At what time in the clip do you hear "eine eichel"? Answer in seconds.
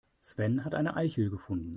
0.73-1.29